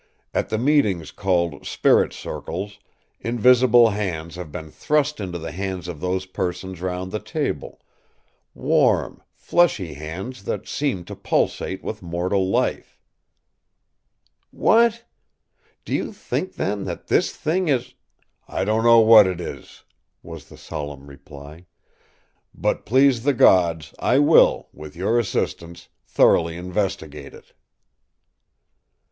“At 0.33 0.49
the 0.49 0.57
meetings 0.57 1.11
called 1.11 1.63
‘spirit 1.67 2.11
circles,’ 2.11 2.79
invisible 3.19 3.91
hands 3.91 4.35
have 4.35 4.51
been 4.51 4.71
thrust 4.71 5.19
into 5.19 5.37
the 5.37 5.51
hands 5.51 5.87
of 5.87 5.99
those 5.99 6.25
persons 6.25 6.81
round 6.81 7.11
the 7.11 7.19
table—warm, 7.19 9.21
fleshly 9.35 9.93
hands 9.93 10.45
that 10.45 10.67
seemed 10.67 11.05
to 11.05 11.15
pulsate 11.15 11.83
with 11.83 12.01
mortal 12.01 12.49
life.” 12.49 12.97
“What? 14.49 15.03
Do 15.85 15.93
you 15.93 16.11
think, 16.13 16.55
then, 16.55 16.85
that 16.85 17.05
this 17.05 17.31
thing 17.35 17.67
is——” 17.67 17.93
“I 18.47 18.65
don’t 18.65 18.83
know 18.83 19.01
what 19.01 19.27
it 19.27 19.39
is,” 19.39 19.83
was 20.23 20.49
the 20.49 20.57
solemn 20.57 21.05
reply; 21.05 21.67
“but 22.55 22.87
please 22.87 23.21
the 23.21 23.33
gods 23.33 23.93
I 23.99 24.17
will, 24.17 24.67
with 24.73 24.95
your 24.95 25.19
assistance, 25.19 25.89
thoroughly 26.07 26.57
investigate 26.57 27.35
it. 27.35 27.53